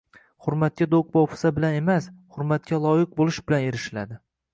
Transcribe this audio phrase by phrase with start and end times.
[0.45, 2.07] Hurmatga do‘q-po‘pisa bilan emas,
[2.37, 4.19] hurmatga loyiq bo‘lish bilan erishiladi.